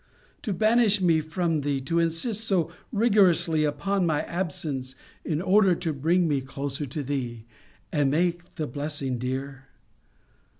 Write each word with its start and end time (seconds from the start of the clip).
To 0.41 0.51
banish 0.51 0.99
me 0.99 1.21
from 1.21 1.59
thee, 1.59 1.79
to 1.81 1.99
insist 1.99 2.45
so 2.45 2.71
rigorously 2.91 3.63
upon 3.65 4.03
my 4.07 4.23
absence, 4.23 4.95
in 5.23 5.43
order 5.43 5.75
to 5.75 5.93
bring 5.93 6.27
me 6.27 6.41
closer 6.41 6.87
to 6.87 7.03
thee, 7.03 7.45
and 7.91 8.09
make 8.09 8.55
the 8.55 8.65
blessing 8.65 9.19
dear? 9.19 9.65